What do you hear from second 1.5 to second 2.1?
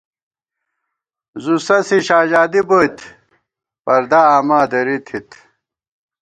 سَسی